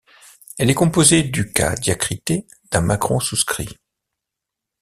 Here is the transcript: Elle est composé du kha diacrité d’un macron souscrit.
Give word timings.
Elle 0.57 0.71
est 0.71 0.73
composé 0.73 1.21
du 1.21 1.53
kha 1.53 1.75
diacrité 1.75 2.47
d’un 2.71 2.81
macron 2.81 3.19
souscrit. 3.19 3.69